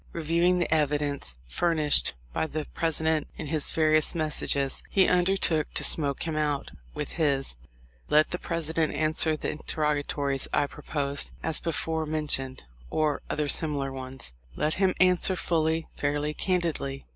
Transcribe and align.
Reviewing 0.13 0.57
the 0.57 0.73
evidence 0.73 1.35
furnished 1.45 2.15
by 2.33 2.47
the 2.47 2.65
President 2.73 3.27
in 3.37 3.45
his 3.45 3.71
various 3.71 4.15
messages, 4.15 4.81
he 4.89 5.07
undertook 5.07 5.71
to 5.75 5.83
"smoke 5.83 6.23
him 6.23 6.35
out" 6.35 6.71
with 6.95 7.17
this: 7.17 7.55
"Let 8.09 8.31
the 8.31 8.39
President 8.39 8.95
answer 8.95 9.37
the 9.37 9.51
interrogatories 9.51 10.47
I 10.51 10.65
proposed, 10.65 11.29
as 11.43 11.59
before 11.59 12.07
mentioned, 12.07 12.63
or 12.89 13.21
other 13.29 13.47
similar 13.47 13.91
ones. 13.93 14.33
Let 14.55 14.73
him 14.81 14.95
answer 14.99 15.35
fully, 15.35 15.85
fairly, 15.95 16.33
candidly. 16.33 17.03